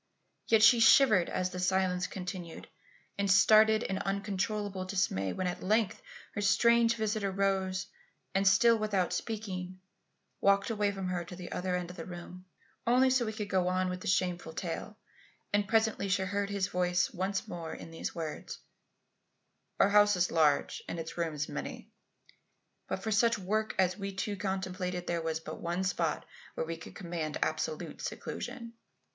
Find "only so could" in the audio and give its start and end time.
12.87-13.35